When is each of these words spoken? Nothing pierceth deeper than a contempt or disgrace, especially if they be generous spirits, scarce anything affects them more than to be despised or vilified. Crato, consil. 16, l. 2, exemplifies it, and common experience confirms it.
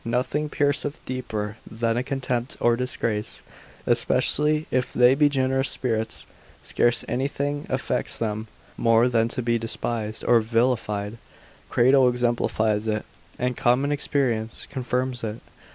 Nothing 0.03 0.49
pierceth 0.49 0.99
deeper 1.05 1.57
than 1.69 1.95
a 1.95 2.01
contempt 2.01 2.57
or 2.59 2.75
disgrace, 2.75 3.43
especially 3.85 4.65
if 4.71 4.91
they 4.91 5.13
be 5.13 5.29
generous 5.29 5.69
spirits, 5.69 6.25
scarce 6.63 7.05
anything 7.07 7.67
affects 7.69 8.17
them 8.17 8.47
more 8.77 9.07
than 9.07 9.27
to 9.27 9.43
be 9.43 9.59
despised 9.59 10.25
or 10.25 10.39
vilified. 10.39 11.19
Crato, 11.69 11.99
consil. 11.99 12.01
16, 12.01 12.01
l. 12.01 12.09
2, 12.09 12.09
exemplifies 12.15 12.87
it, 12.87 13.05
and 13.37 13.55
common 13.55 13.91
experience 13.91 14.65
confirms 14.71 15.23
it. 15.23 15.39